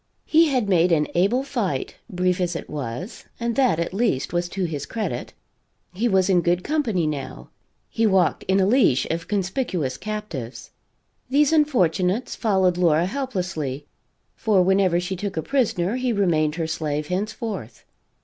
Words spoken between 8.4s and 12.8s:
in a leash of conspicuous captives. These unfortunates followed